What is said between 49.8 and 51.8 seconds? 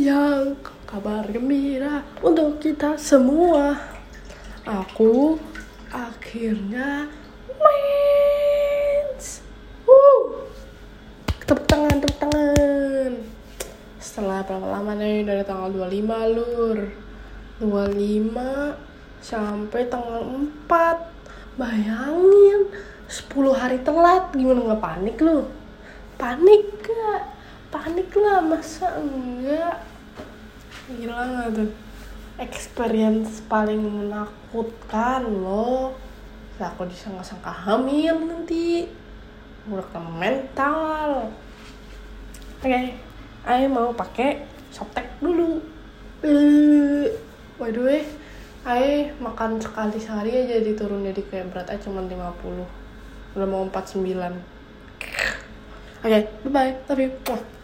sehari aja diturun jadi kayak aja